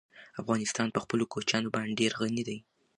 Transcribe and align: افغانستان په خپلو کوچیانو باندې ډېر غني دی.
افغانستان 0.41 0.87
په 0.91 0.99
خپلو 1.03 1.23
کوچیانو 1.33 1.73
باندې 1.75 1.97
ډېر 2.01 2.11
غني 2.21 2.43
دی. 2.49 2.57